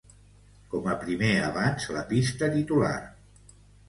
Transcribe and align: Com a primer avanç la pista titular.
Com 0.69 0.87
a 0.93 0.95
primer 1.03 1.29
avanç 1.47 1.85
la 1.97 2.01
pista 2.13 2.49
titular. 2.57 2.95